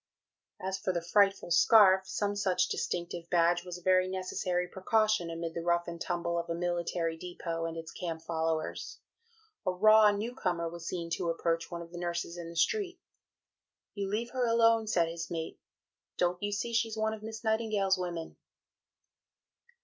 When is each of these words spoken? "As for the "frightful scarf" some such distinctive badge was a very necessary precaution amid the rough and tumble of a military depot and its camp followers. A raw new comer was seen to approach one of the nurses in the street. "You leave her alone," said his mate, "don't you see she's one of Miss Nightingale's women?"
"As 0.67 0.79
for 0.79 0.91
the 0.91 0.99
"frightful 1.03 1.51
scarf" 1.51 2.07
some 2.07 2.35
such 2.35 2.69
distinctive 2.69 3.29
badge 3.29 3.63
was 3.63 3.77
a 3.77 3.83
very 3.83 4.07
necessary 4.07 4.67
precaution 4.67 5.29
amid 5.29 5.53
the 5.53 5.61
rough 5.61 5.87
and 5.87 6.01
tumble 6.01 6.39
of 6.39 6.49
a 6.49 6.55
military 6.55 7.15
depot 7.15 7.65
and 7.67 7.77
its 7.77 7.91
camp 7.91 8.23
followers. 8.23 8.97
A 9.63 9.71
raw 9.71 10.09
new 10.09 10.33
comer 10.33 10.67
was 10.67 10.87
seen 10.87 11.11
to 11.11 11.29
approach 11.29 11.69
one 11.69 11.83
of 11.83 11.91
the 11.91 11.99
nurses 11.99 12.35
in 12.35 12.49
the 12.49 12.55
street. 12.55 12.99
"You 13.93 14.09
leave 14.09 14.31
her 14.31 14.47
alone," 14.47 14.87
said 14.87 15.07
his 15.07 15.29
mate, 15.29 15.59
"don't 16.17 16.41
you 16.41 16.51
see 16.51 16.73
she's 16.73 16.97
one 16.97 17.13
of 17.13 17.21
Miss 17.21 17.43
Nightingale's 17.43 17.99
women?" 17.99 18.37